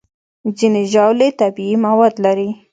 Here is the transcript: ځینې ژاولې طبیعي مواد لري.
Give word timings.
ځینې 0.57 0.81
ژاولې 0.91 1.29
طبیعي 1.39 1.75
مواد 1.85 2.13
لري. 2.25 2.49